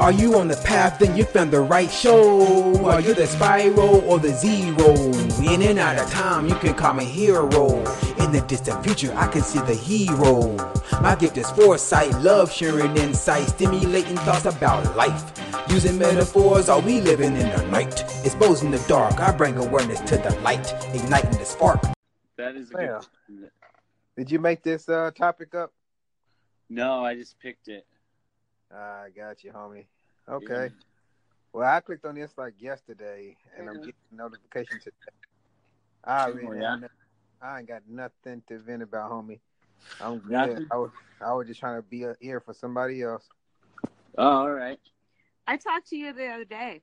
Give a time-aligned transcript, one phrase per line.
[0.00, 0.98] Are you on the path?
[0.98, 2.86] Then you found the right show.
[2.86, 4.94] Are you the spiral or the zero?
[5.44, 7.68] In and out of time, you can call me hero.
[8.18, 10.56] In the distant future, I can see the hero.
[11.02, 15.32] My gift is foresight, love, sharing insight, stimulating thoughts about life.
[15.68, 18.02] Using metaphors, are we living in the night?
[18.24, 21.82] Exposing the dark, I bring awareness to the light, igniting the spark.
[22.38, 23.00] That is a Yeah.
[23.28, 23.50] good.
[24.16, 25.74] Did you make this uh, topic up?
[26.70, 27.86] No, I just picked it.
[28.70, 29.86] I got you, homie.
[30.28, 30.70] Okay.
[31.52, 33.84] Well, I clicked on this like yesterday, and I'm Mhm.
[33.86, 34.96] getting a notification today.
[36.04, 36.76] I Oh, really, yeah?
[37.42, 39.40] I ain't got nothing to vent about, homie.
[40.00, 40.66] I'm good.
[40.70, 43.28] I was, I was just trying to be an ear for somebody else.
[44.16, 44.78] Oh, all right.
[45.46, 46.82] I talked to you the other day.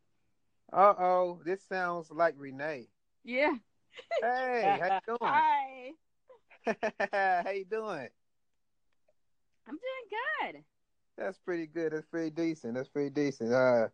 [0.73, 2.89] Uh oh, this sounds like Renee.
[3.23, 3.55] Yeah.
[4.21, 5.19] Hey, how you doing?
[5.21, 5.91] Hi.
[7.45, 8.09] how you doing?
[9.67, 10.63] I'm doing good.
[11.17, 11.93] That's pretty good.
[11.93, 12.75] That's pretty decent.
[12.75, 13.51] That's pretty decent.
[13.53, 13.87] Uh,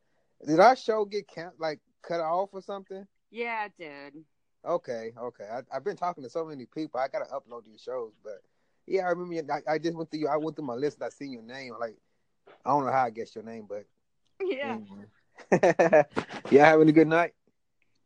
[0.45, 3.07] did our show get count like cut off or something?
[3.31, 4.23] Yeah, it did.
[4.65, 5.45] Okay, okay.
[5.51, 6.99] I, I've been talking to so many people.
[6.99, 8.41] I gotta upload these shows, but
[8.87, 9.33] yeah, I remember.
[9.35, 10.21] you- I, I just went through.
[10.21, 10.97] you- I went through my list.
[10.97, 11.73] and I seen your name.
[11.79, 11.95] Like,
[12.65, 13.85] I don't know how I guessed your name, but
[14.41, 14.77] Yeah.
[15.51, 16.03] yeah.
[16.51, 17.33] yeah, having a good night.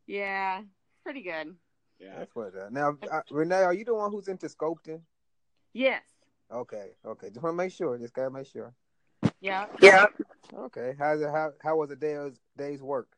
[0.05, 0.61] Yeah.
[1.03, 1.55] Pretty good.
[1.99, 2.19] Yeah.
[2.19, 2.55] That's what.
[2.55, 5.01] Uh, now, uh, Renee, are you the one who's into sculpting?
[5.73, 6.03] Yes.
[6.51, 7.29] Okay, okay.
[7.29, 7.97] Just want to make sure.
[7.97, 8.73] Just gotta make sure.
[9.41, 9.65] Yeah.
[9.81, 10.05] Yeah.
[10.53, 10.95] Okay.
[10.97, 11.29] How's it?
[11.29, 13.09] How how was the day's day's work?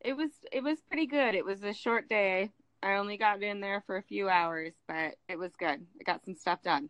[0.00, 1.34] It was it was pretty good.
[1.34, 2.50] It was a short day.
[2.82, 5.86] I only got in there for a few hours, but it was good.
[6.00, 6.88] I got some stuff done.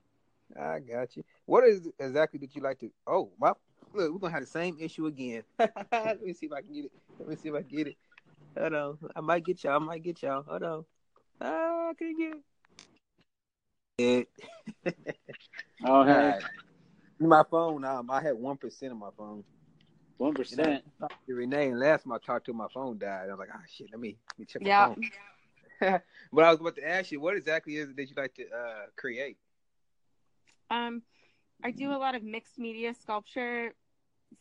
[0.59, 1.25] I got you.
[1.47, 2.91] What is exactly did you like to?
[3.07, 3.59] Oh, well,
[3.93, 5.43] look, we're gonna have the same issue again.
[5.93, 6.93] Let me see if I can get it.
[7.19, 7.97] Let me see if I can get it.
[8.59, 9.77] Hold on, I might get y'all.
[9.77, 10.45] I might get y'all.
[10.47, 10.85] Hold on.
[11.41, 12.35] Ah, I can't get
[13.99, 14.29] it.
[14.85, 15.17] it.
[15.85, 16.43] Oh, hey, Alright.
[17.21, 17.85] My phone.
[17.85, 19.45] Um, I had one percent of my phone.
[20.17, 20.85] one You know, percent.
[21.03, 23.29] I talked to Renee, and last time I talked to her, my phone died.
[23.29, 23.89] I was like, ah, shit.
[23.93, 24.87] Let me let me check my Yeah.
[24.87, 25.11] phone.
[26.33, 28.45] but I was about to ask you, what exactly is it that you like to
[28.45, 29.37] uh, create?
[30.71, 31.03] Um,
[31.63, 33.75] I do a lot of mixed media sculpture,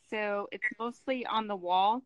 [0.09, 2.01] so it's mostly on the wall,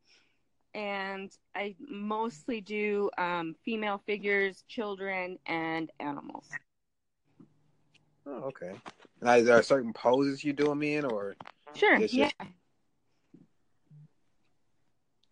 [0.73, 6.50] and I mostly do um, female figures, children, and animals.
[8.25, 8.73] Oh, okay.
[9.22, 11.35] Now, is there certain poses you do them in, or
[11.75, 11.97] Sure.
[11.97, 12.29] Yes, yeah.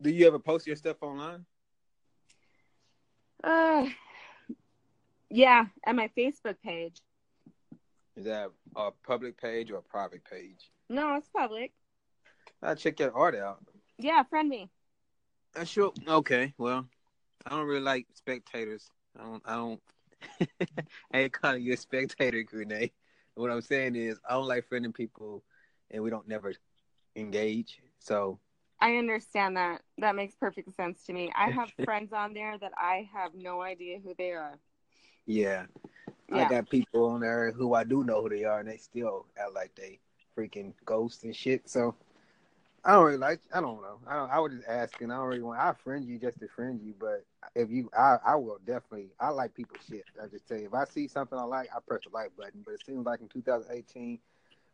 [0.02, 1.46] do you ever post your stuff online?
[3.44, 3.88] Uh,
[5.30, 6.98] yeah, at my Facebook page.
[8.16, 10.72] Is that a public page or a private page?
[10.90, 11.72] No, it's public.
[12.62, 13.64] I check your art out.
[13.98, 14.70] Yeah, friend me.
[15.56, 15.94] I sure.
[16.08, 16.54] Okay.
[16.58, 16.88] Well,
[17.46, 18.90] I don't really like spectators.
[19.20, 19.44] I don't.
[19.46, 19.82] I don't.
[21.14, 22.92] I ain't calling you a spectator, Renee.
[23.36, 25.44] What I'm saying is, I don't like friending people,
[25.90, 26.54] and we don't never
[27.16, 27.82] engage.
[28.00, 28.40] So
[28.80, 29.82] I understand that.
[30.00, 31.32] That makes perfect sense to me.
[31.36, 34.58] I have friends on there that I have no idea who they are.
[36.28, 38.78] yeah, I got people on there who I do know who they are, and they
[38.78, 40.00] still act like they
[40.38, 41.70] freaking ghosts and shit.
[41.70, 41.96] So
[42.84, 43.40] I don't really like.
[43.54, 44.00] I don't know.
[44.08, 45.12] I don't, I was just asking.
[45.12, 45.60] I don't really want.
[45.60, 47.24] I friend you just to friend you, but
[47.56, 49.10] if you, I, I will definitely.
[49.20, 50.06] I like people shit.
[50.22, 52.62] I just tell you, if I see something I like, I press the like button.
[52.66, 54.20] But it seems like in 2018,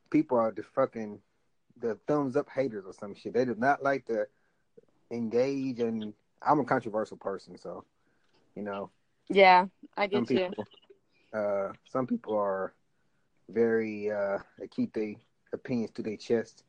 [0.10, 1.20] people are the fucking
[1.80, 3.34] the thumbs up haters or some shit.
[3.34, 4.26] They do not like to
[5.12, 7.84] engage, and I'm a controversial person, so
[8.56, 8.90] you know
[9.30, 9.68] Yeah,
[9.98, 10.54] I some get you.
[10.56, 10.68] people
[11.34, 12.74] uh some people are
[13.50, 15.14] very uh they keep their
[15.54, 16.64] opinions to their chest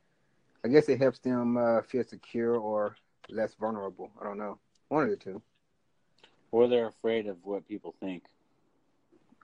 [0.65, 2.97] i guess it helps them uh feel secure or
[3.29, 5.41] less vulnerable i don't know one of the two
[6.51, 8.25] Or they're afraid of what people think.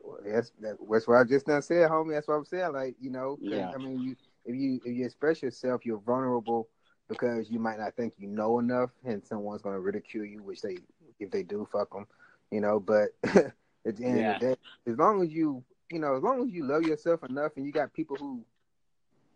[0.02, 2.94] Well, that's that, that's what i just now said homie that's what i'm saying like
[3.00, 3.72] you know, Yeah.
[3.74, 6.68] i mean you if you if you express yourself you're vulnerable
[7.08, 10.60] because you might not think you know enough and someone's going to ridicule you which
[10.62, 10.76] they
[11.20, 12.06] if they do fuck them
[12.50, 14.30] you know but at the end Yeah.
[14.30, 14.54] of the day
[14.86, 17.72] as long as you you know as long as you love yourself enough and you
[17.72, 18.44] got people who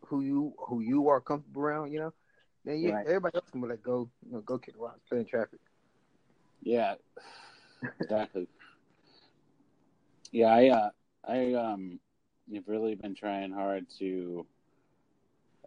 [0.07, 2.13] who you who you are comfortable around you know
[2.65, 3.07] then you, Right.
[3.07, 5.61] everybody else can be like go you know go kick rocks play in traffic
[6.63, 6.95] Yeah,
[8.01, 8.49] exactly.
[10.33, 10.91] yeah, I uh,
[11.27, 12.01] I um,
[12.55, 14.47] have really been trying hard to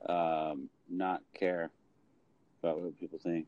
[0.09, 1.69] um not care
[2.63, 3.47] about what people think.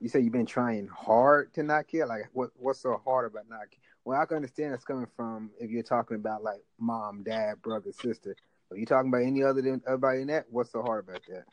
[0.00, 3.48] you say you've been trying hard to not care like what what's so hard about
[3.48, 3.80] not care?
[4.04, 7.92] well i can understand that's coming from if you're talking about like mom dad brother
[7.92, 8.36] sister
[8.70, 11.44] if you're talking about any other than everybody in that what's so hard about that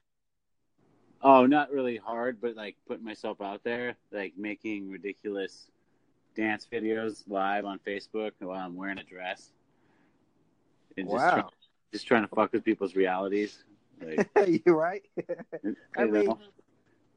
[1.22, 5.70] Oh, not really hard, but like putting myself out there, like making ridiculous
[6.40, 9.52] dance videos live on Facebook while I'm wearing a dress.
[10.98, 11.50] And just, wow try-
[11.92, 13.64] just trying to fuck with people's realities.
[14.02, 14.30] Like,
[14.66, 15.04] You're right.
[15.64, 16.40] you I mean, know?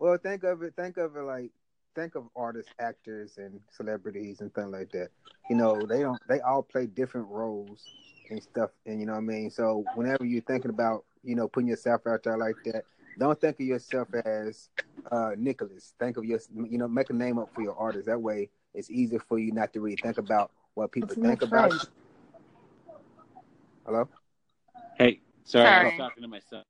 [0.00, 0.74] well, think of it.
[0.76, 1.50] Think of it like
[1.94, 5.10] think of artists, actors, and celebrities and things like that.
[5.48, 6.20] You know, they don't.
[6.28, 7.84] They all play different roles
[8.30, 8.70] and stuff.
[8.86, 9.50] And you know what I mean.
[9.50, 12.84] So whenever you're thinking about, you know, putting yourself out there like that,
[13.18, 14.70] don't think of yourself as
[15.12, 15.94] uh Nicholas.
[16.00, 18.06] Think of your, you know, make a name up for your artist.
[18.06, 21.42] That way, it's easier for you not to really think about what people It's think
[21.42, 21.70] about.
[21.70, 21.80] friend.
[21.82, 21.88] you.
[23.86, 24.08] Hello.
[24.96, 26.62] hey, sorry, I was talking to my son.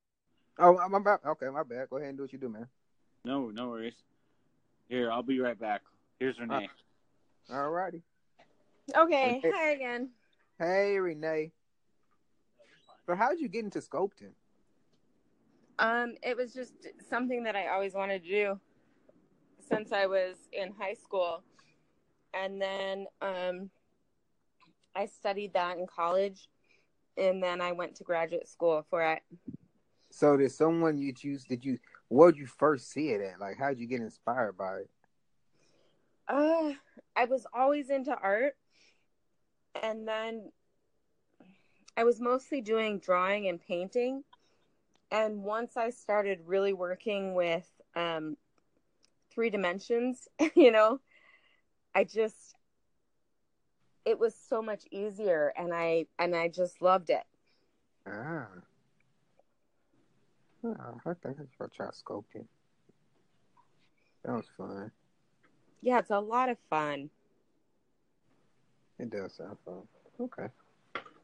[0.58, 1.20] Oh, I'm about.
[1.25, 1.88] Okay, my bad.
[1.90, 2.66] Go ahead and do what you do, man.
[3.25, 3.94] No, no worries.
[4.88, 5.82] Here, I'll be right back.
[6.19, 6.69] Here's Renee.
[7.52, 8.02] All righty.
[8.96, 9.50] Okay, Hey.
[9.54, 10.10] hi again.
[10.58, 11.52] Hey, Renee.
[13.06, 14.32] So, how'd you get into sculpting?
[15.78, 16.75] Um, it was just
[17.08, 18.60] something that I always wanted to do
[19.60, 21.43] since I was in high school,
[22.34, 23.70] and then um,
[24.94, 26.49] I studied that in college,
[27.17, 29.23] and then I went to graduate school for it.
[30.11, 31.44] So, did someone you choose?
[31.44, 31.79] Did you?
[32.08, 33.40] Where'd you first see it at?
[33.40, 34.90] Like, how'd you get inspired by it?
[36.29, 36.73] Uh,
[37.17, 38.56] I was always into art,
[39.82, 40.50] and then
[41.96, 44.25] I was mostly doing drawing and painting.
[45.11, 48.37] And once I started really working with um,
[49.31, 51.00] three dimensions, you know,
[51.94, 52.56] I just
[54.04, 57.24] it was so much easier, and I and I just loved it.
[58.06, 58.46] Ah.
[60.64, 62.46] Oh, I think I should try sculpting.
[64.24, 64.92] That was fun.
[65.80, 67.10] Yeah, it's a lot of fun.
[68.98, 69.82] It does sound fun.
[70.20, 70.46] Okay.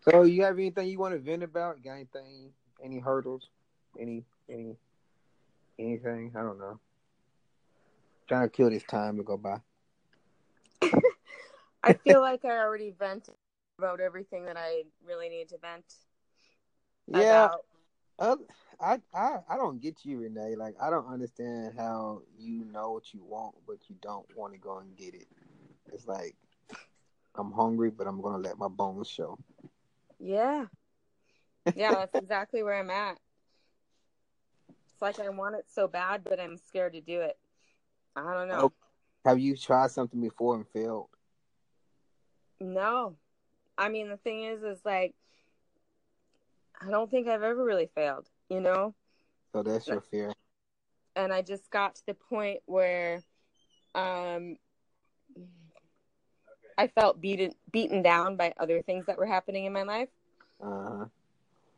[0.01, 1.83] So, you have anything you want to vent about?
[1.85, 2.51] Got anything?
[2.83, 3.49] Any hurdles?
[4.01, 4.25] Any?
[4.49, 4.75] Any?
[5.79, 6.33] Anything?
[6.35, 6.81] I don't know.
[8.27, 9.61] Trying to kill this time to go by.
[11.83, 13.35] I feel like I already vented
[13.79, 15.85] about everything that I really need to vent
[17.07, 17.49] Yeah.
[18.19, 18.37] Uh,
[18.81, 20.57] I, I I don't get you, Renee.
[20.57, 24.59] Like I don't understand how you know what you want, but you don't want to
[24.59, 25.29] go and get it.
[25.93, 26.35] It's like
[27.37, 29.39] I'm hungry, but I'm gonna let my bones show.
[30.19, 30.67] Yeah.
[31.75, 33.19] Yeah, that's exactly where I'm at.
[34.93, 37.39] It's like I want it so bad, but I'm scared to do it.
[38.17, 38.61] I don't know.
[38.65, 38.73] Oh.
[39.29, 41.11] Have you tried something before and failed?
[42.61, 43.17] No.
[43.77, 45.15] I mean, the thing is, is like,
[46.81, 48.95] I don't think I've ever really failed, you know?
[49.53, 50.33] So that's your fear.
[51.15, 53.23] And I just got to the point where
[53.95, 54.57] um,
[56.79, 60.09] I felt beaten, beaten down by other things that were happening in my life.
[60.59, 61.05] Uh huh.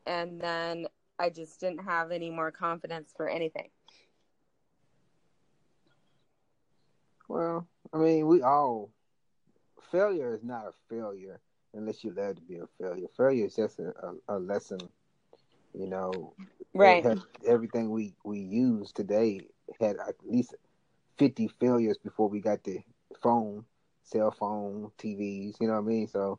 [0.06, 0.86] And then
[1.18, 3.70] I just didn't have any more confidence for anything.
[7.30, 8.90] Well, I mean, we all
[9.90, 11.40] failure is not a failure
[11.74, 13.08] unless you let it be a failure.
[13.16, 13.92] Failure is just a,
[14.28, 14.90] a, a lesson.
[15.74, 16.34] You know,
[16.74, 17.06] Right.
[17.46, 19.48] Everything we we use today
[19.80, 20.54] had at least
[21.18, 22.80] fifty failures before we got the
[23.22, 23.64] phone,
[24.02, 25.56] cell phone, TVs.
[25.60, 26.08] You know what I mean?
[26.08, 26.38] So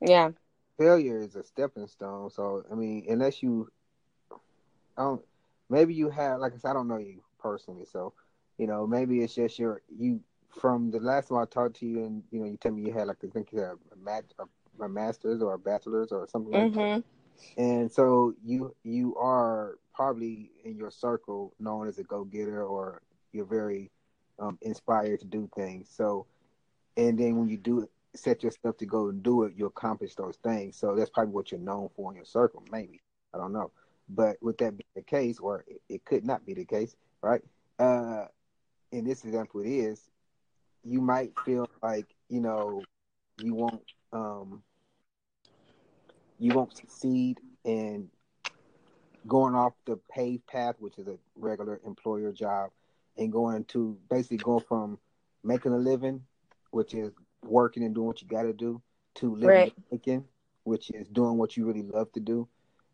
[0.00, 0.32] Yeah.
[0.78, 2.30] failure is a stepping stone.
[2.30, 3.70] So I mean, unless you,
[4.96, 5.22] I don't,
[5.68, 8.12] maybe you have like I said, I don't know you personally, so
[8.58, 10.20] you know maybe it's just your you
[10.60, 12.92] from the last time I talked to you, and you know you tell me you
[12.92, 16.26] had like I think you had a, mat, a, a master's or a bachelor's or
[16.26, 16.78] something like that.
[16.78, 17.60] Mm-hmm.
[17.60, 23.02] And so you you are probably in your circle known as a go getter or
[23.32, 23.90] you're very
[24.38, 25.88] um, inspired to do things.
[25.94, 26.26] So
[26.96, 30.36] and then when you do set yourself to go and do it, you accomplish those
[30.36, 30.78] things.
[30.78, 33.00] So that's probably what you're known for in your circle, maybe.
[33.34, 33.70] I don't know.
[34.08, 37.42] But with that being the case, or it, it could not be the case, right?
[37.78, 38.26] Uh
[38.92, 40.10] in this example it is,
[40.82, 42.82] you might feel like, you know,
[43.36, 44.62] you won't um
[46.38, 48.08] you won't succeed in
[49.26, 52.70] going off the paved path, which is a regular employer job,
[53.16, 54.98] and going to basically go from
[55.42, 56.22] making a living,
[56.70, 57.12] which is
[57.42, 58.80] working and doing what you got to do,
[59.14, 59.72] to living Right.
[59.90, 60.24] making,
[60.64, 62.48] which is doing what you really love to do.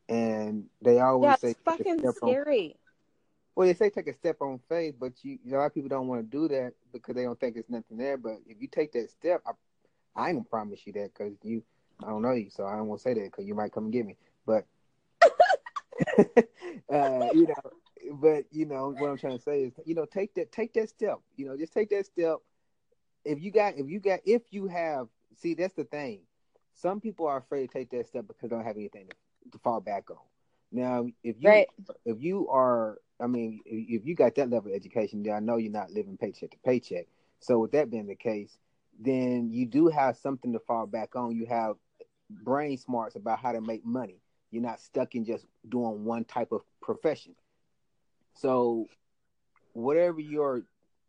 [0.08, 2.76] And they always Yeah, say fucking scary.
[3.54, 6.09] Well, they say take a step on faith, but you, a lot of people don't
[6.09, 8.16] want to do that because they don't think there's nothing there.
[8.16, 9.52] But if you take that step, I,
[10.16, 11.62] I ain't gonna promise you that because you,
[12.02, 13.85] I don't know you, so I don't want to say that because you might come
[13.85, 14.16] and get me.
[14.47, 14.66] But,
[16.18, 17.71] uh, you know,
[18.14, 20.88] but you know what I'm trying to say is, you know, take that, take that
[20.88, 21.18] step.
[21.37, 22.37] You know, just take that step.
[23.25, 26.21] If you got, if you got, if you have, see, that's the thing.
[26.75, 29.59] Some people are afraid to take that step because they don't have anything to, to
[29.59, 30.16] fall back on.
[30.73, 31.68] Now, if you Right.
[32.04, 35.57] if you are, I mean, if you got that level of education, then I know
[35.57, 37.07] you're not living paycheck to paycheck.
[37.41, 38.59] So with that being the case,
[38.99, 41.37] then you do have something to fall back on.
[41.37, 41.76] You have
[42.31, 44.21] brain smarts about how to make money.
[44.50, 47.35] you're not stuck in just doing one type of profession.
[48.35, 48.87] So,
[49.73, 50.62] whatever your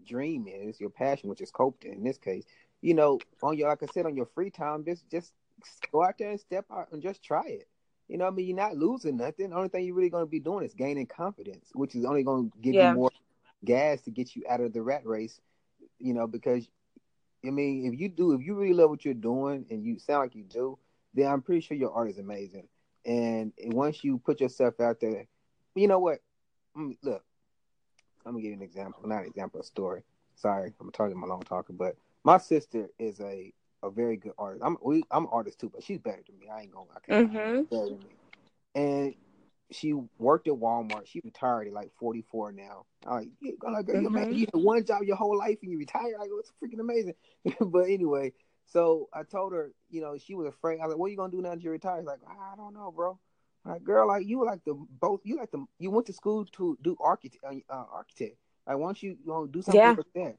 [0.06, 2.46] dream is, your passion, which is coped in this case,
[2.82, 5.34] you know, on your like I said, on your free time, just just
[5.92, 7.68] go out there and step out and just try it.
[8.08, 9.50] You know, I mean, you're not losing nothing.
[9.50, 12.24] The only thing you're really going to be doing is gaining confidence, which is only
[12.24, 12.90] going to give Yeah.
[12.90, 13.12] you more
[13.64, 15.40] gas to get you out of the rat race.
[16.00, 16.68] You know, because
[17.46, 20.22] I mean, if you do, if you really love what you're doing and you sound
[20.24, 20.78] like you do,
[21.14, 22.68] then I'm pretty sure your art is amazing.
[23.06, 25.28] And once you put yourself out there,
[25.76, 26.20] you know what?
[26.78, 27.24] Mm, Look,
[28.26, 30.04] I'm gonna give you an example, not an example, a story.
[30.36, 34.64] Sorry, I'm talking my long talker, but my sister is a a very good artist.
[34.66, 36.48] I'm we, I'm an artist too, but she's better than me.
[36.50, 36.90] I ain't gonna.
[36.96, 37.32] I can't.
[37.32, 37.70] Mhm.
[37.70, 38.10] Better than me.
[38.76, 39.16] And
[39.72, 41.06] she worked at Walmart.
[41.08, 42.86] She retired at like 44 now.
[43.06, 44.16] I'm like, yeah, like, girl, you Mhm.
[44.18, 46.16] imagine you had one job your whole life and you retire.
[46.18, 47.14] Like, it's freaking amazing.
[47.60, 48.34] but anyway,
[48.66, 50.80] so I told her, you know, she was afraid.
[50.80, 52.00] I was like, what are you gonna do now that you retire?
[52.00, 53.20] She's like, I don't know, bro.
[53.66, 55.22] I'm like, girl, like you like the both.
[55.24, 57.44] You like the you went to school to do architect.
[57.70, 58.38] Uh, architect.
[58.68, 59.94] Like, why don't you, you know, do something Yeah.
[59.96, 60.36] with that?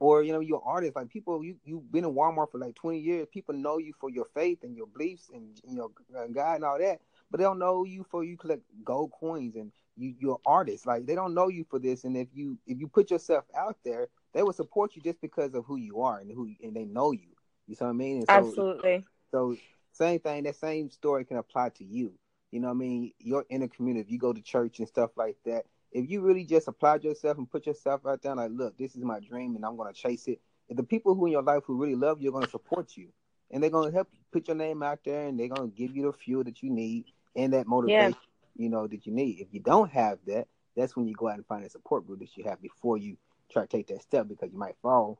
[0.00, 0.96] Or you know, you're an artist.
[0.96, 3.26] Like people, you you've been in Walmart for like 20 years.
[3.32, 6.64] People know you for your faith and your beliefs and you know uh, God and
[6.64, 7.00] all that.
[7.30, 10.86] But they don't know you for you collect gold coins and you you're an artist.
[10.86, 12.04] Like they don't know you for this.
[12.04, 15.54] And if you if you put yourself out there, they will support you just because
[15.54, 17.30] of who you are and who and they know you.
[17.66, 18.24] You see what I mean?
[18.26, 19.04] So, Absolutely.
[19.30, 19.56] so
[19.92, 22.12] same thing, that same story can apply to you.
[22.50, 23.12] You know what I mean?
[23.18, 26.44] Your inner community, if you go to church and stuff like that, if you really
[26.44, 29.64] just applied yourself and put yourself out there like, look, this is my dream and
[29.64, 30.40] I'm gonna chase it.
[30.68, 33.08] If the people who in your life who really love you are gonna support you.
[33.50, 36.02] And they're gonna help you put your name out there and they're gonna give you
[36.02, 38.14] the fuel that you need and that motivation,
[38.56, 39.40] you know, that you need.
[39.40, 42.20] If you don't have that, that's when you go out and find a support group
[42.20, 43.16] that you have before you
[43.50, 45.18] try to take that step because you might fall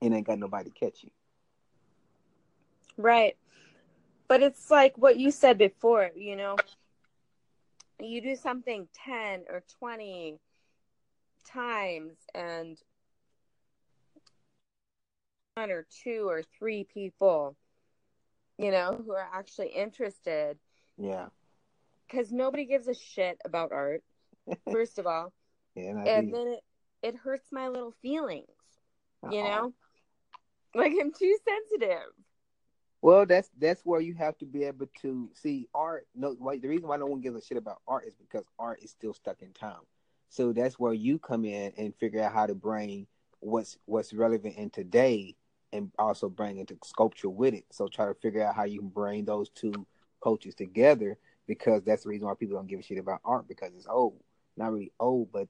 [0.00, 1.10] and ain't got nobody to catch you.
[2.96, 3.36] Right.
[4.28, 6.56] But it's like what you said before, you know,
[8.00, 10.38] you do something 10 or 20
[11.46, 12.78] times and
[15.56, 17.56] one or two or three people,
[18.58, 20.58] you know, who are actually interested
[20.96, 21.26] Yeah.
[22.06, 24.02] because nobody gives a shit about art,
[24.72, 25.32] first of all.
[25.74, 26.64] Yeah, and then it,
[27.02, 28.46] it hurts my little feelings,
[29.30, 29.48] you Uh-uh.
[29.48, 29.72] know?
[30.74, 32.12] Like I'm too sensitive.
[33.00, 36.06] Well, that's that's where you have to be able to see art.
[36.14, 38.80] No, wait, the reason why no one gives a shit about art is because art
[38.82, 39.82] is still stuck in time.
[40.30, 43.06] So that's where you come in and figure out how to bring
[43.40, 45.36] what's what's relevant in today,
[45.72, 47.64] and also bring into sculpture with it.
[47.70, 49.86] So try to figure out how you can bring those two
[50.22, 53.72] cultures together because that's the reason why people don't give a shit about art because
[53.76, 54.20] it's old.
[54.56, 55.46] Not really old, but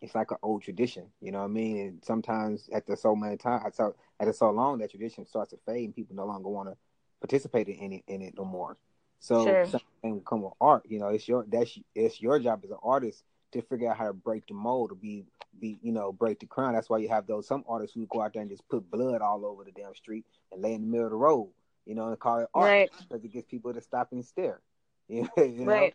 [0.00, 1.06] it's like an old tradition.
[1.20, 1.78] You know what I mean?
[1.80, 5.84] And sometimes after so many times, so after so long, that tradition starts to fade,
[5.86, 6.76] and people no longer want to
[7.20, 8.76] participate in it in it no more.
[9.20, 9.66] So Sure.
[9.66, 10.84] something come with art.
[10.88, 14.06] You know, it's your that's it's your job as an artist to figure out how
[14.06, 15.24] to break the mold, to be
[15.58, 16.74] be you know break the crown.
[16.74, 19.20] That's why you have those some artists who go out there and just put blood
[19.20, 21.48] all over the damn street and lay in the middle of the road.
[21.86, 22.90] You know, and call it art Right.
[23.08, 24.60] because it gets people to stop and stare.
[25.08, 25.72] You know, you know?
[25.72, 25.94] Right.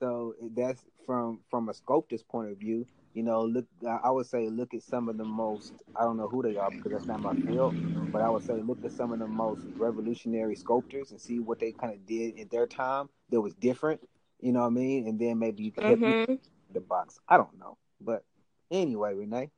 [0.00, 2.86] So that's from from a sculptor's point of view.
[3.14, 3.66] You know, look.
[3.88, 5.74] I would say look at some of the most.
[5.96, 7.74] I don't know who they are because that's not my field.
[8.12, 11.60] But I would say look at some of the most revolutionary sculptors and see what
[11.60, 14.00] they kind of did in their time that was different.
[14.40, 15.06] You know what I mean?
[15.08, 16.34] And then maybe you can hit me hmm
[16.72, 17.20] the box.
[17.28, 18.24] I don't know, but
[18.70, 19.50] anyway, Renee,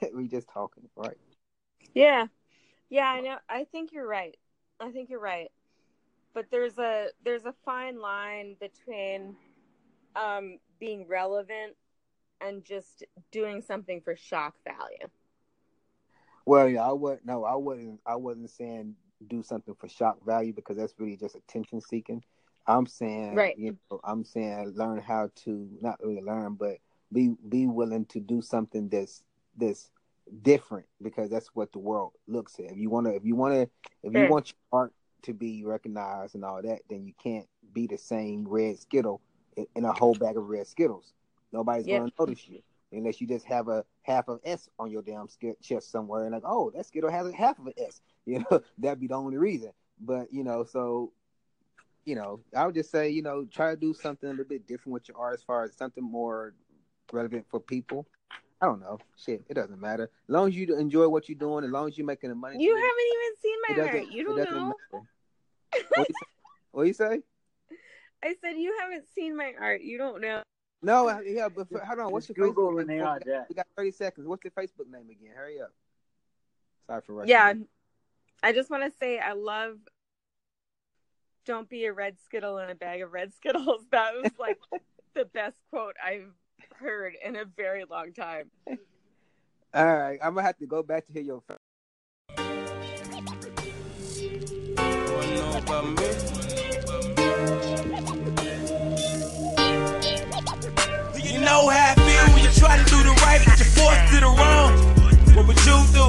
[0.14, 1.16] we just talking, right?
[1.94, 2.26] Yeah.
[2.88, 3.38] Yeah, I know.
[3.48, 4.36] I think you're right.
[4.80, 5.50] I think you're right.
[6.34, 9.36] But there's a there's a fine line between
[10.16, 11.76] um being relevant
[12.40, 15.08] and just doing something for shock value.
[16.44, 18.00] Well, yeah, I would no, I wasn't.
[18.06, 18.94] I wasn't saying
[19.28, 22.22] do something for shock value because that's really just attention seeking.
[22.66, 23.56] I'm saying, Right.
[23.58, 26.78] you know, I'm saying learn how to not really learn, but
[27.12, 29.22] be be willing to do something that's
[29.56, 29.90] that's
[30.42, 32.66] different because that's what the world looks at.
[32.72, 33.62] If you want to, if you want to,
[34.02, 37.86] if you want your art to be recognized and all that, then you can't be
[37.86, 39.20] the same red skittle
[39.74, 41.12] in a whole bag of red skittles.
[41.56, 42.00] Nobody's Yep.
[42.00, 45.26] gonna notice you unless you just have a half of S on your damn
[45.62, 48.00] chest somewhere, and like, oh, that skittle has a half of an S.
[48.26, 49.70] You know, that'd be the only reason.
[50.00, 51.12] But you know, so
[52.04, 54.66] you know, I would just say, you know, try to do something a little bit
[54.66, 56.54] different with your art as far as something more
[57.12, 58.04] relevant for people.
[58.60, 58.98] I don't know.
[59.16, 60.04] Shit, it doesn't matter.
[60.04, 62.56] As long as you enjoy what you're doing, as long as you're making the money.
[62.60, 64.06] You haven't even seen my art.
[64.10, 64.74] You don't know.
[65.70, 66.06] What you say?
[66.72, 67.22] What you say?
[68.24, 69.82] I said you haven't seen my art.
[69.82, 70.42] You don't know.
[70.82, 72.12] No, yeah, but for, hold on.
[72.12, 73.04] What's your Google Facebook Renee name?
[73.04, 73.48] Audette.
[73.48, 74.26] We got 30 seconds.
[74.26, 75.32] What's your Facebook name again?
[75.34, 75.72] Hurry up.
[76.86, 77.30] Sorry for rushing.
[77.30, 77.52] Yeah.
[77.52, 77.66] you.
[78.42, 79.78] I just want to say I love
[81.46, 83.82] don't be a red skittle in a bag of red skittles.
[83.90, 84.58] That was like
[85.14, 86.32] the best quote I've
[86.74, 88.50] heard in a very long time.
[89.72, 91.42] All right, I'm gonna have to go back to hear your.
[101.46, 104.18] Know how I feel when you try to do the right, but you're forced to
[104.18, 104.72] the wrong.
[105.36, 106.06] What would you do?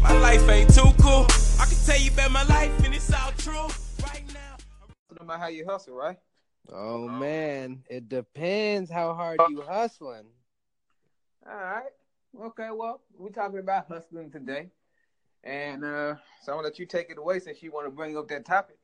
[0.00, 1.26] My life ain't too cool.
[1.58, 3.68] I can tell you about my life, and it's all true.
[4.06, 4.56] Right now.
[5.18, 6.16] No matter how you hustle, right?
[6.72, 10.26] Oh man, it depends how hard you hustling.
[11.44, 11.92] All right.
[12.40, 12.68] Okay.
[12.72, 14.68] Well, we're talking about hustling today,
[15.42, 18.16] and uh, so I'm gonna let you take it away since you want to bring
[18.16, 18.77] up that topic.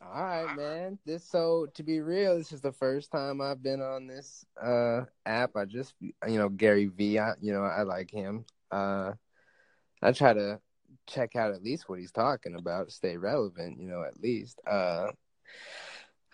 [0.00, 0.98] All right, man.
[1.04, 5.02] This so to be real, this is the first time I've been on this uh
[5.26, 5.56] app.
[5.56, 7.18] I just you know Gary V.
[7.18, 8.44] I, you know I like him.
[8.70, 9.12] Uh,
[10.00, 10.60] I try to
[11.08, 13.80] check out at least what he's talking about, stay relevant.
[13.80, 14.60] You know, at least.
[14.66, 15.08] Uh,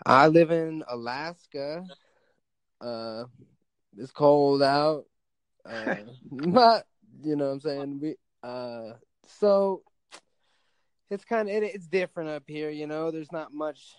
[0.05, 1.85] I live in Alaska.
[2.81, 3.25] Uh,
[3.97, 5.07] it's cold out.
[5.65, 5.97] Uh,
[6.31, 6.87] but
[7.23, 8.01] you know what I'm saying.
[8.01, 8.95] We uh,
[9.41, 9.83] so
[11.15, 12.71] it's kind of it, it's different up here.
[12.71, 13.95] You know, there's not much.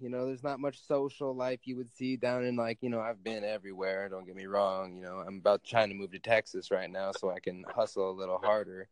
[0.00, 3.00] You know, there's not much social life you would see down in like you know
[3.00, 4.08] I've been everywhere.
[4.08, 4.96] Don't get me wrong.
[4.96, 8.10] You know, I'm about trying to move to Texas right now so I can hustle
[8.10, 8.88] a little harder.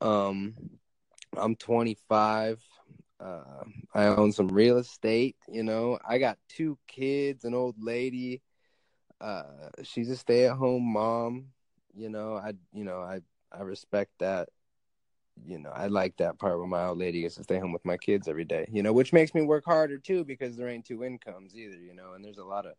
[0.00, 0.54] Um,
[1.36, 2.60] I'm 25.
[3.18, 5.36] Uh, I own some real estate.
[5.48, 8.42] You know, I got two kids, an old lady.
[9.20, 9.44] Uh,
[9.82, 11.46] she's a stay-at-home mom.
[11.94, 13.20] You know, I you know I
[13.50, 14.48] I respect that.
[15.44, 17.84] You know, I like that part where my old lady gets to stay home with
[17.84, 18.66] my kids every day.
[18.70, 21.78] You know, which makes me work harder too because there ain't two incomes either.
[21.78, 22.74] You know, and there's a lot of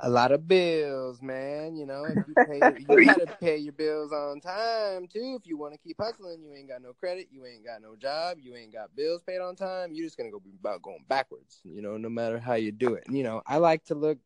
[0.00, 1.76] a lot of bills, man.
[1.76, 5.38] You know, if you, pay, you gotta pay your bills on time too.
[5.40, 7.96] If you want to keep hustling, you ain't got no credit, you ain't got no
[7.96, 9.92] job, you ain't got bills paid on time.
[9.92, 11.60] You're just gonna go be about going backwards.
[11.64, 13.04] You know, no matter how you do it.
[13.06, 14.18] And, you know, I like to look.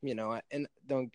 [0.00, 1.12] You know, and don't.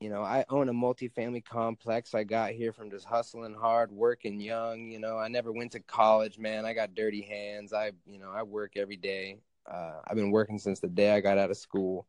[0.00, 2.14] You know, I own a multifamily complex.
[2.14, 4.90] I got here from just hustling hard, working young.
[4.90, 6.64] You know, I never went to college, man.
[6.64, 7.72] I got dirty hands.
[7.72, 9.40] I, you know, I work every day.
[9.70, 12.06] Uh, I've been working since the day I got out of school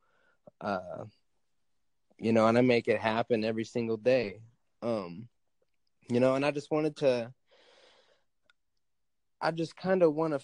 [0.62, 1.06] uh
[2.18, 4.40] you know and i make it happen every single day
[4.82, 5.28] um
[6.10, 7.32] you know and i just wanted to
[9.42, 10.40] i just kind of want to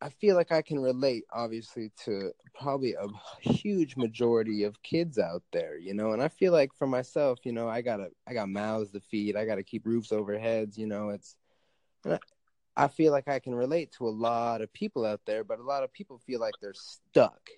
[0.00, 3.06] i feel like i can relate obviously to probably a
[3.40, 7.52] huge majority of kids out there you know and i feel like for myself you
[7.52, 9.36] know i gotta i got mouths to feed.
[9.36, 11.36] I gotta keep roofs over heads you know it's
[12.76, 15.64] I feel like I can relate to a lot of people out there, but a
[15.64, 17.50] lot of people feel like they're stuck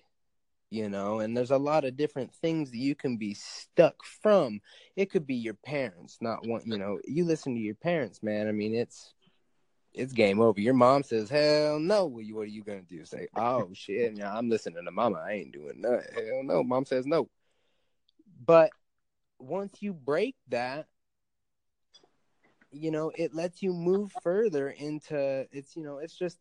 [0.71, 4.61] you know and there's a lot of different things that you can be stuck from.
[4.95, 8.47] It could be your parents not want you know you listen to your parents man.
[8.47, 9.13] I mean it's
[9.93, 13.03] it's game over your mom says hell no what, you, what are you gonna do
[13.05, 16.85] say oh shit yeah i'm listening to mama i ain't doing nothing." hell no mom
[16.85, 17.27] says no
[18.45, 18.71] but
[19.39, 20.87] once you break that
[22.71, 26.37] you know it lets you move further into it's you know it's just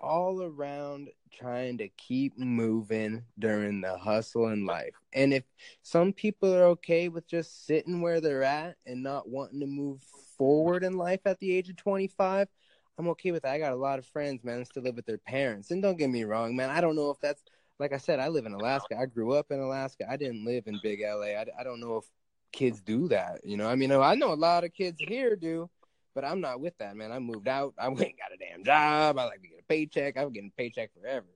[0.00, 4.94] all around trying to keep moving during the hustle in life.
[5.12, 5.44] And if
[5.82, 10.02] some people are okay with just sitting where they're at and not wanting to move
[10.36, 12.48] forward in life at the age of 25,
[12.98, 13.52] I'm okay with that.
[13.52, 15.70] I got a lot of friends, man, still live with their parents.
[15.70, 17.42] And don't get me wrong, man, I don't know if that's
[17.78, 18.96] like I said, I live in Alaska.
[18.96, 20.04] I grew up in Alaska.
[20.08, 21.32] I didn't live in big LA.
[21.38, 22.04] I, I don't know if
[22.52, 23.40] kids do that.
[23.44, 25.68] You know, I mean, I know a lot of kids here do,
[26.14, 27.10] but I'm not with that, man.
[27.10, 27.74] I moved out.
[27.78, 29.18] I ain't got a damn job.
[29.18, 30.16] I like to get a paycheck.
[30.16, 31.26] I'm getting a paycheck forever.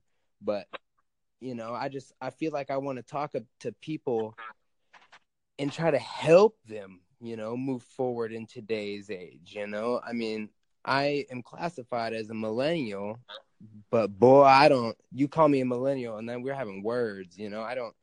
[0.40, 0.66] But
[1.40, 4.36] you know, I just I feel like I want to talk to people
[5.58, 9.54] and try to help them, you know, move forward in today's age.
[9.56, 10.50] You know, I mean,
[10.86, 13.18] I am classified as a millennial,
[13.90, 14.96] but boy, I don't.
[15.12, 17.36] You call me a millennial, and then we're having words.
[17.36, 17.94] You know, I don't.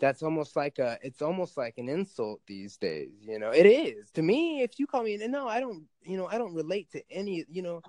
[0.00, 0.98] That's almost like a.
[1.02, 3.12] It's almost like an insult these days.
[3.22, 4.62] You know, it is to me.
[4.62, 5.84] If you call me, and no, I don't.
[6.02, 7.44] You know, I don't relate to any.
[7.48, 7.82] You know,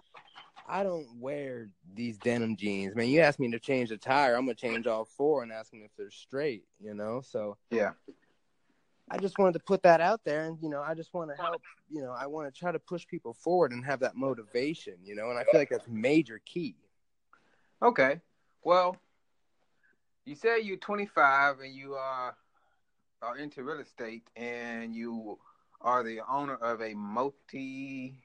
[0.68, 3.08] I don't wear these denim jeans, man.
[3.08, 5.82] You ask me to change the tire, I'm gonna change all four and ask them
[5.84, 7.22] if they're straight, you know.
[7.22, 7.92] So yeah,
[9.10, 11.42] I just wanted to put that out there, and you know, I just want to
[11.42, 11.62] help.
[11.90, 15.16] You know, I want to try to push people forward and have that motivation, you
[15.16, 15.30] know.
[15.30, 16.76] And I feel like that's major key.
[17.84, 18.20] Okay,
[18.64, 18.98] well,
[20.26, 22.36] you say you're 25 and you are
[23.22, 25.38] are into real estate, and you
[25.82, 28.16] are the owner of a multi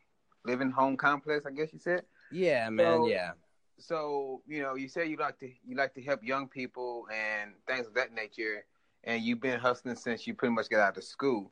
[0.47, 1.45] living home complex.
[1.45, 2.05] I guess you said.
[2.33, 2.87] Yeah, man.
[2.87, 3.31] So, yeah.
[3.79, 7.53] So you know, you say you like to you like to help young people and
[7.67, 8.65] things of that nature,
[9.05, 11.51] and you've been hustling since you pretty much got out of school.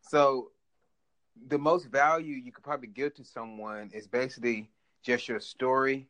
[0.00, 0.50] So
[1.48, 4.70] the most value you could probably give to someone is basically
[5.02, 6.08] just your story,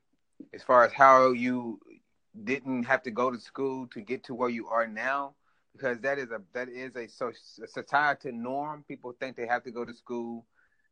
[0.55, 1.81] as far as how you
[2.45, 5.35] didn't have to go to school to get to where you are now
[5.79, 8.85] because that is a that is a, a societal norm.
[8.87, 10.45] People think they have to go to school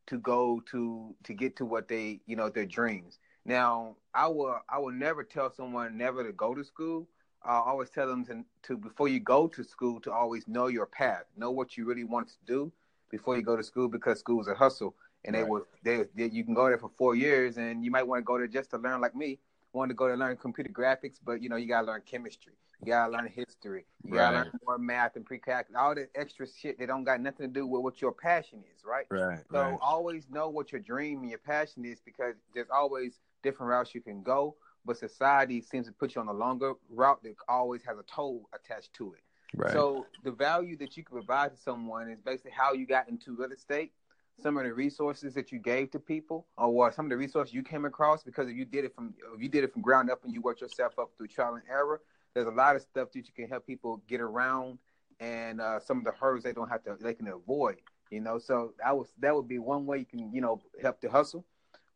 [0.07, 3.19] to go to to get to what they you know their dreams.
[3.45, 7.07] Now, I will I will never tell someone never to go to school.
[7.43, 10.85] I always tell them to, to before you go to school to always know your
[10.85, 12.71] path, know what you really want to do
[13.09, 14.95] before you go to school because school is a hustle
[15.25, 15.43] and right.
[15.43, 18.19] they will they, they you can go there for four years and you might want
[18.19, 19.39] to go there just to learn like me
[19.73, 22.87] want to go to learn computer graphics but you know you gotta learn chemistry you
[22.87, 24.31] gotta learn history you right.
[24.31, 27.53] gotta learn more math and pre-calc all the extra shit that don't got nothing to
[27.53, 29.77] do with what your passion is right right so right.
[29.81, 34.01] always know what your dream and your passion is because there's always different routes you
[34.01, 34.55] can go
[34.87, 38.49] but society seems to put you on a longer route that always has a toll
[38.53, 39.21] attached to it
[39.55, 39.71] Right.
[39.71, 43.35] So the value that you can provide to someone is basically how you got into
[43.35, 43.91] real estate,
[44.39, 47.63] some of the resources that you gave to people, or some of the resources you
[47.63, 50.23] came across because if you did it from if you did it from ground up
[50.23, 52.01] and you worked yourself up through trial and error,
[52.33, 54.77] there's a lot of stuff that you can help people get around
[55.19, 57.77] and uh, some of the hurdles they don't have to they can avoid.
[58.11, 61.01] You know, so that was that would be one way you can you know help
[61.01, 61.45] to hustle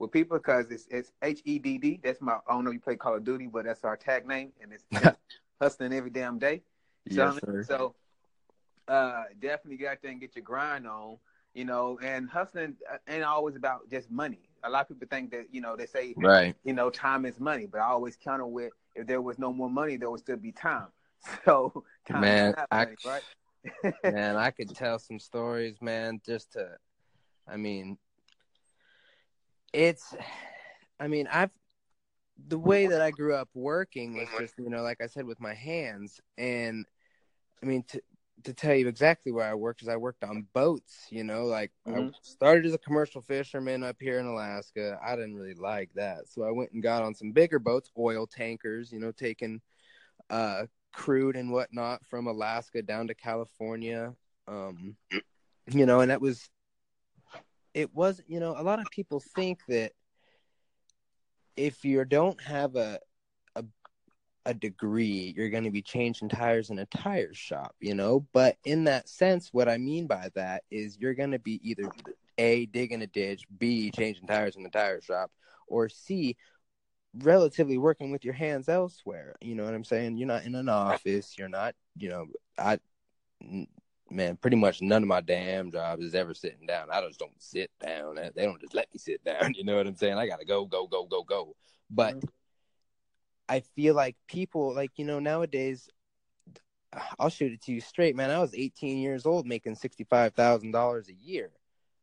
[0.02, 2.00] with people because it's it's H E D D.
[2.04, 4.28] That's my I don't know if you play Call of Duty, but that's our tag
[4.28, 5.18] name, and it's, it's
[5.62, 6.64] hustling every damn day.
[7.06, 7.64] Yes, so, sir.
[7.64, 7.96] so
[8.88, 11.18] uh, definitely get out there and get your grind on,
[11.54, 14.50] you know, and hustling uh, ain't always about just money.
[14.64, 16.56] A lot of people think that, you know, they say, right.
[16.64, 19.70] you know, time is money, but I always counter with if there was no more
[19.70, 20.88] money, there would still be time.
[21.46, 23.94] So, time man, money, I, right?
[24.04, 26.72] man, I could tell some stories, man, just to,
[27.48, 28.00] I mean,
[29.74, 30.16] it's,
[31.00, 31.52] I mean, I've,
[32.48, 35.40] the way that I grew up working was just, you know, like I said, with
[35.40, 36.20] my hands.
[36.38, 36.86] And
[37.62, 38.02] I mean, to,
[38.44, 41.72] to tell you exactly where I worked, is I worked on boats, you know, like
[41.88, 42.10] Mhm.
[42.10, 45.00] I started as a commercial fisherman up here in Alaska.
[45.04, 46.28] I didn't really like that.
[46.28, 49.62] So I went and got on some bigger boats, oil tankers, you know, taking
[50.32, 54.16] uh, crude and whatnot from Alaska down to California.
[54.48, 54.98] Um,
[55.68, 56.50] you know, and that was,
[57.74, 59.94] it was, you know, a lot of people think that
[61.56, 63.00] if you don't have a
[63.56, 63.64] a,
[64.46, 68.26] a degree, you're going to be changing tires in a tire shop, you know.
[68.34, 71.90] But in that sense, what I mean by that is you're going to be either
[72.38, 75.32] a digging a ditch, b changing tires in the tire shop,
[75.68, 76.36] or c
[77.14, 79.36] relatively working with your hands elsewhere.
[79.42, 80.18] You know what I'm saying?
[80.18, 81.38] You're not in an office.
[81.38, 82.80] You're not, you know, I
[84.12, 86.90] man, pretty much none of my damn jobs is ever sitting down.
[86.92, 88.16] I just don't sit down.
[88.16, 89.54] They don't just let me sit down.
[89.58, 90.18] You know what I'm saying?
[90.18, 91.56] I gotta go, go, go, go, go.
[91.90, 92.30] But Mhm.
[93.50, 95.90] I feel like people, like you know, nowadays,
[97.20, 98.32] I'll shoot it to you straight, man.
[98.32, 101.52] I was 18 years old, making sixty-five thousand dollars a year.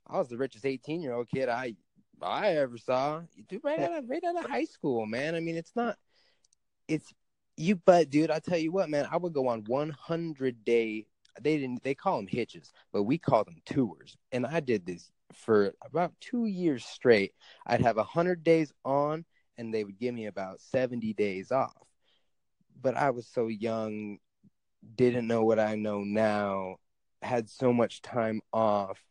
[0.07, 1.75] I was the richest 18 year old kid I
[2.23, 3.23] I ever saw.
[3.49, 5.35] Dude, right out of right out of high school, man.
[5.35, 5.97] I mean, it's not.
[6.87, 7.13] It's
[7.57, 9.07] you, but dude, I tell you what, man.
[9.11, 11.07] I would go on 100 day
[11.43, 14.17] they didn't they call them hitches but we call them tours.
[14.33, 17.35] And i did this for about two years straight.
[17.67, 19.25] I'd have a 100 days on
[19.57, 21.87] and they would give me about 70 days off.
[22.81, 24.19] But i was so young
[24.95, 26.77] didn't know what i know now
[27.21, 29.03] had so much time off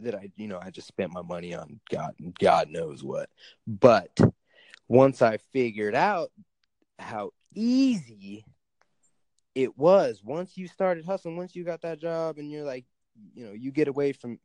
[0.00, 3.30] that i you know i just spent my money on god god knows what.
[3.66, 4.18] But
[4.88, 6.30] once i figured out
[6.98, 8.44] how easy
[9.54, 10.22] it was.
[10.24, 12.84] Once you started hustling once you got that job and you're like
[13.34, 14.38] you know you get away from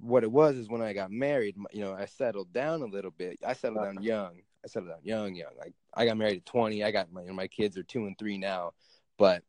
[0.00, 3.10] what it was is when i got married you know i settled down a little
[3.10, 3.38] bit.
[3.46, 4.40] I settled down young.
[4.64, 5.52] I settled down young young.
[5.58, 8.06] Like i got married at 20 i got my you know, my kids are two
[8.06, 8.72] and three now.
[9.18, 9.42] But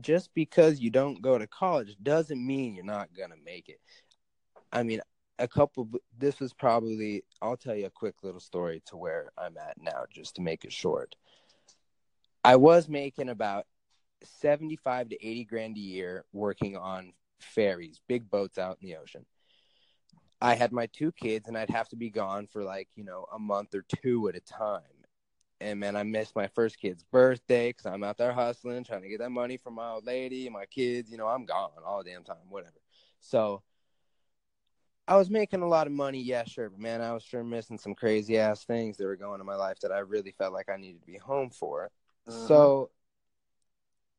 [0.00, 3.80] just because you don't go to college doesn't mean you're not gonna make it.
[4.72, 5.00] I mean
[5.40, 9.56] a couple this was probably i'll tell you a quick little story to where i'm
[9.56, 11.16] at now just to make it short
[12.44, 13.66] I was making about
[14.24, 19.26] 75 to 80 grand a year working on ferries, big boats out in the ocean.
[20.40, 23.26] I had my two kids and I'd have to be gone for like, you know,
[23.32, 24.80] a month or two at a time.
[25.60, 29.08] And man, I missed my first kid's birthday because I'm out there hustling, trying to
[29.10, 31.10] get that money from my old lady and my kids.
[31.10, 32.72] You know, I'm gone all damn time, whatever.
[33.20, 33.62] So
[35.06, 36.70] I was making a lot of money, yeah, sure.
[36.70, 39.56] But man, I was sure missing some crazy ass things that were going in my
[39.56, 41.90] life that I really felt like I needed to be home for.
[42.30, 42.46] Uh-huh.
[42.46, 42.90] So,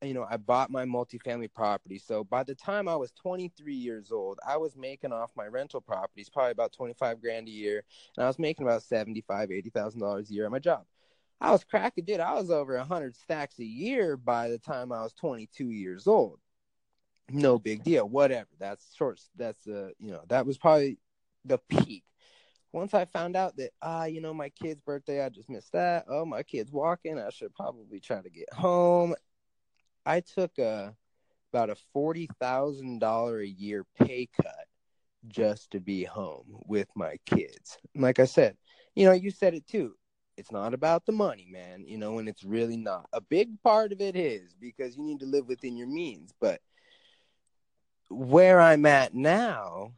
[0.02, 2.00] you know, I bought my multifamily property.
[2.00, 5.82] So by the time I was 23 years old, I was making off my rental
[5.82, 7.84] properties probably about 25 grand a year,
[8.17, 10.86] and I was making about 75, 80 thousand dollars a year at my job.
[11.39, 12.19] I was cracking, dude.
[12.19, 16.39] I was over 100 stacks a year by the time I was 22 years old.
[17.32, 18.08] No big deal.
[18.08, 18.50] Whatever.
[18.60, 19.19] That's short.
[19.36, 21.00] That's uh, you know, that was probably
[21.45, 22.04] the peak.
[22.73, 26.05] Once I found out that ah, you know, my kid's birthday, I just missed that.
[26.07, 27.19] Oh, my kid's walking.
[27.19, 29.15] I should probably try to get home.
[30.05, 30.95] I took a
[31.53, 34.67] about a forty thousand dollar a year pay cut
[35.27, 37.77] just to be home with my kids.
[37.93, 38.57] And like I said,
[38.95, 39.95] you know, you said it too.
[40.38, 41.84] It's not about the money, man.
[41.86, 43.07] You know, and it's really not.
[43.13, 46.34] A big part of it is because you need to live within your means.
[46.39, 46.62] But
[48.10, 49.93] where I'm at now,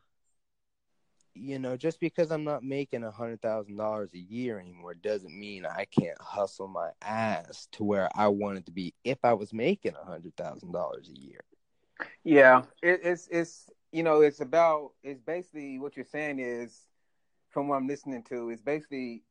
[1.36, 5.38] you know, just because I'm not making a hundred thousand dollars a year anymore doesn't
[5.38, 9.54] mean I can't hustle my ass to where I wanted to be if I was
[9.54, 11.41] making a hundred thousand dollars a year.
[12.24, 16.86] Yeah, it, it's it's you know it's about it's basically what you're saying is
[17.50, 19.24] from what I'm listening to is basically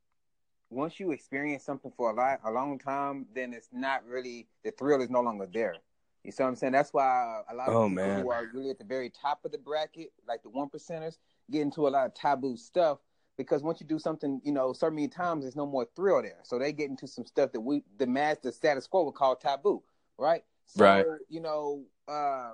[0.71, 4.71] once you experience something for a lot a long time, then it's not really the
[4.73, 5.77] thrill is no longer there.
[6.25, 6.73] You see what I'm saying?
[6.73, 8.17] That's why a lot of Oh, people man.
[8.17, 11.19] who are really at the very top of the bracket, like the one percenters,
[11.51, 12.99] get into a lot of taboo stuff
[13.37, 16.39] because once you do something, you know, so many times there's no more thrill there.
[16.43, 19.37] So they get into some stuff that we the mass the status quo would call
[19.37, 19.83] taboo,
[20.19, 20.45] right?
[20.67, 21.07] So, Right.
[21.29, 22.53] You know, uh,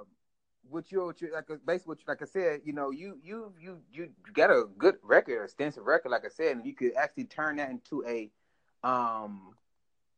[0.71, 3.53] what you what you like basically what you, like I said, you know, you you
[3.61, 7.25] you you got a good record, extensive record, like I said, and you could actually
[7.25, 8.31] turn that into a
[8.87, 9.55] um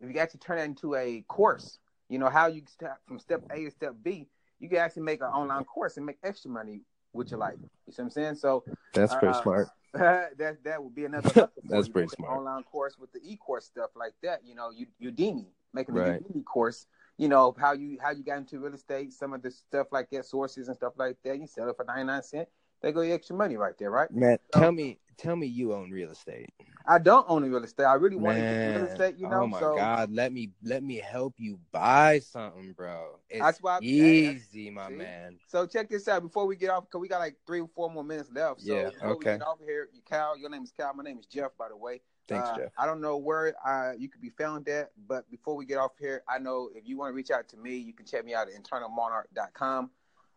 [0.00, 1.78] if you actually turn that into a course,
[2.08, 4.28] you know, how you step from step A to step B,
[4.58, 7.56] you can actually make an online course and make extra money with you like.
[7.86, 8.34] You see what I'm saying?
[8.36, 9.68] So That's pretty Uh, smart.
[9.94, 12.38] that that would be another That's pretty smart.
[12.38, 14.44] Online course with the e-course stuff like that.
[14.44, 16.22] You know, you Udemy making a Right.
[16.22, 16.86] Udemy course.
[17.18, 20.08] You know how you how you got into real estate, some of the stuff like
[20.10, 21.38] that, sources and stuff like that.
[21.38, 22.48] You sell it for ninety nine cent.
[22.80, 24.10] They go extra money right there, right?
[24.10, 26.48] Man, So- tell me tell me you own real estate.
[26.86, 27.84] I don't own real estate.
[27.84, 29.16] I really want to get real estate.
[29.18, 33.18] You know, oh my so god, let me let me help you buy something, bro.
[33.28, 34.94] It's That's why- easy, my See?
[34.94, 35.38] man.
[35.46, 37.90] So check this out before we get off, because we got like three or four
[37.90, 38.62] more minutes left.
[38.62, 39.36] So Yeah, okay.
[39.36, 40.94] get off here, you Cal, your name is Cal.
[40.94, 42.00] My name is Jeff, by the way.
[42.26, 42.72] Thanks, Uh, Jeff.
[42.78, 45.92] I don't know where uh, you could be found at, but before we get off
[45.98, 48.34] here, I know if you want to reach out to me, you can check me
[48.34, 49.90] out at internalmonarch.com.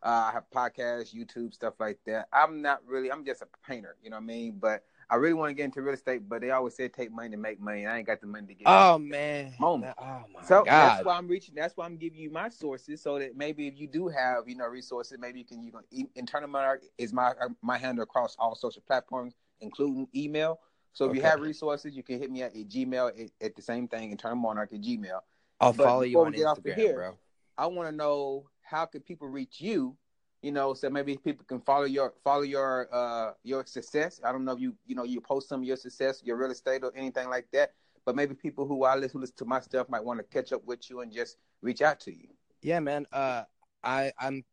[0.04, 2.28] Uh, I have podcasts, YouTube, stuff like that.
[2.34, 4.58] I'm not really, I'm just a painter, you know what I mean?
[4.60, 7.30] But I really want to get into real estate, but they always say take money
[7.30, 7.86] to make money.
[7.86, 9.54] I ain't got the money to get Oh man.
[9.60, 9.96] Moment.
[9.98, 10.96] Oh my so god.
[10.96, 11.56] that's why I'm reaching.
[11.56, 14.56] That's why I'm giving you my sources, so that maybe if you do have you
[14.56, 18.56] know resources, maybe you can you can internal monarch is my my handle across all
[18.56, 20.60] social platforms, including email.
[20.94, 23.62] So if you have resources, you can hit me at, at Gmail at, at the
[23.62, 25.20] same thing, internal monarch at Gmail.
[25.60, 27.18] I'll but follow you on we get off of Instagram, here, bro.
[27.58, 29.96] I want to know how can people reach you.
[30.42, 34.20] You know, so maybe people can follow your follow your uh your success.
[34.26, 36.52] I don't know if you you know you post some of your success, your real
[36.52, 37.72] estate or anything like that.
[38.06, 40.66] But maybe people who I listen, listen to my stuff might want to catch up
[40.66, 42.28] with you and just reach out to you.
[42.62, 43.06] Yeah, man.
[43.14, 43.44] Uh,
[43.86, 44.44] I I'm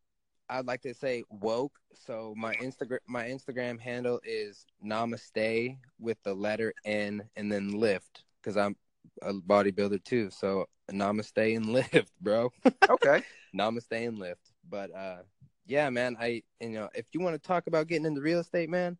[0.49, 1.77] I'd like to say woke.
[1.93, 8.23] So my Instagram my Instagram handle is Namaste with the letter N and then lift
[8.41, 8.77] because I'm
[9.21, 10.29] a bodybuilder too.
[10.31, 12.51] So Namaste and lift, bro.
[12.89, 13.23] Okay.
[13.55, 14.41] Namaste and lift.
[14.69, 15.17] But uh,
[15.65, 16.17] yeah, man.
[16.19, 18.97] I you know if you want to talk about getting into real estate, man,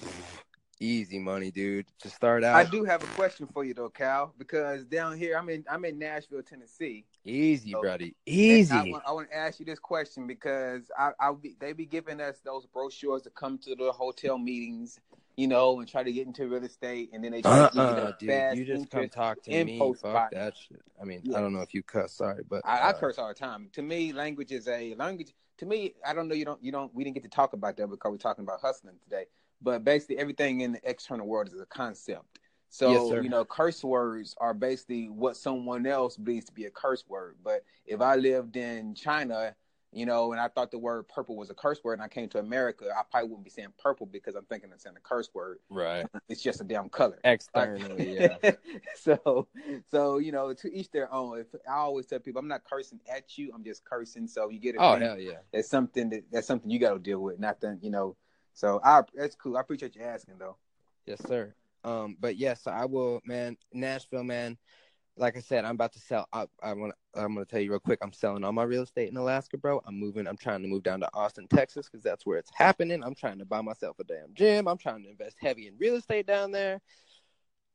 [0.80, 1.86] easy money, dude.
[2.00, 5.36] To start out, I do have a question for you though, Cal, because down here
[5.36, 7.04] I'm in I'm in Nashville, Tennessee.
[7.24, 8.74] easy, So- buddy, easy.
[8.74, 11.86] I, want, I want to ask you this question because I, I'll be, they be
[11.86, 15.00] giving us those brochures to come to the hotel meetings,
[15.38, 17.76] you know, and try to get into real estate, and then they try Uh to
[17.76, 18.28] you uh that dude.
[18.28, 19.78] fast You just come talk to me.
[19.78, 20.28] Fuck buy.
[20.32, 20.82] that shit.
[21.00, 21.38] I mean, Yeah.
[21.38, 22.12] I don't know if you cuss.
[22.12, 23.70] Sorry, but I, I uh, curse all the time.
[23.74, 25.32] To me, language is a language.
[25.58, 26.34] To me, I don't know.
[26.34, 26.62] You don't.
[26.62, 26.92] You don't.
[26.92, 29.26] We didn't get to talk about that because we're talking about hustling today.
[29.62, 32.40] But basically, everything in the external world is a concept.
[32.70, 36.70] So Yes, you know, curse words are basically what someone else believes to be a
[36.70, 37.36] curse word.
[37.44, 39.54] But if I lived in China,
[39.92, 42.28] you know, and I thought the word purple was a curse word, and I came
[42.30, 45.30] to America, I probably wouldn't be saying purple because I'm thinking it's in a curse
[45.34, 45.58] word.
[45.70, 46.06] Right.
[46.28, 47.18] It's just a damn color.
[47.24, 48.36] Externally, yeah.
[48.96, 49.48] so,
[49.90, 51.38] so you know, to each their own.
[51.38, 53.50] If I always tell people, I'm not cursing at you.
[53.54, 54.28] I'm just cursing.
[54.28, 54.78] So you get it.
[54.78, 55.38] Oh hell yeah.
[55.54, 57.38] That's something that that's something you got to deal with.
[57.38, 58.14] Nothing, you know.
[58.52, 59.56] So I that's cool.
[59.56, 60.56] I appreciate you asking though.
[61.06, 61.54] Yes, sir.
[61.82, 63.56] Um, but yes, I will, man.
[63.72, 64.58] Nashville, man.
[65.18, 66.28] Like I said, I'm about to sell.
[66.32, 66.94] I, I want.
[67.14, 67.98] I'm gonna tell you real quick.
[68.02, 69.82] I'm selling all my real estate in Alaska, bro.
[69.84, 70.26] I'm moving.
[70.28, 73.02] I'm trying to move down to Austin, Texas, because that's where it's happening.
[73.02, 74.68] I'm trying to buy myself a damn gym.
[74.68, 76.80] I'm trying to invest heavy in real estate down there.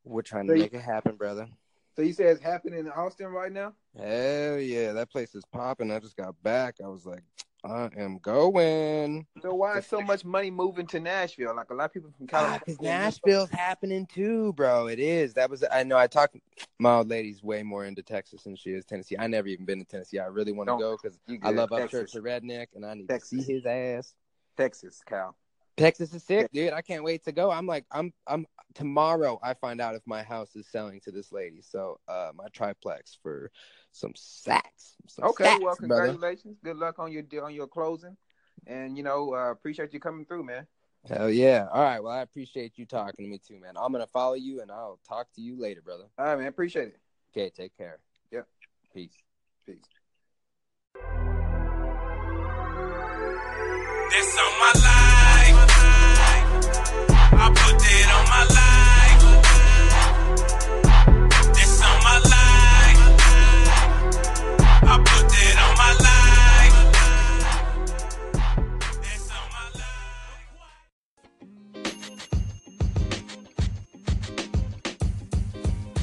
[0.05, 1.47] We're trying to So you- make it happen, brother.
[1.95, 3.73] So you say it's happening in Austin right now?
[3.97, 5.91] Hell yeah, that place is popping.
[5.91, 6.75] I just got back.
[6.83, 7.23] I was like,
[7.65, 9.25] I am going.
[9.41, 11.55] So why is so much money moving to Nashville?
[11.55, 12.59] Like a lot of people from California.
[12.59, 14.87] Ah, because Nashville's happening too, bro.
[14.87, 15.33] It is.
[15.35, 15.63] That was.
[15.71, 15.97] I know.
[15.97, 16.35] I talked.
[16.79, 19.15] My old lady's way more into Texas than she is Tennessee.
[19.17, 20.19] I never even been to Tennessee.
[20.19, 21.99] I really want to go because I love Up Texas.
[21.99, 23.29] Church to Redneck, and I need Texas.
[23.29, 24.13] to see his ass.
[24.57, 25.35] Texas, Cal.
[25.75, 26.73] Texas is sick, dude.
[26.73, 27.49] I can't wait to go.
[27.49, 29.39] I'm like, I'm, I'm tomorrow.
[29.41, 31.61] I find out if my house is selling to this lady.
[31.61, 33.49] So, uh, my triplex for
[33.91, 34.95] some sacks.
[35.07, 36.05] Some Okay, sacks, well, brother.
[36.05, 36.57] congratulations.
[36.63, 38.15] Good luck on your deal on your closing,
[38.67, 40.67] and you know, uh, appreciate you coming through, man.
[41.09, 41.67] Hell yeah.
[41.71, 42.01] All right.
[42.01, 43.73] Well, I appreciate you talking to me too, man.
[43.75, 46.05] I'm gonna follow you, and I'll talk to you later, brother.
[46.17, 46.47] All right, man.
[46.47, 46.99] Appreciate it.
[47.35, 47.49] Okay.
[47.49, 47.99] Take care.
[48.31, 48.47] Yep.
[48.93, 49.11] Peace.
[49.65, 49.77] Peace.
[54.11, 54.92] That's on my life.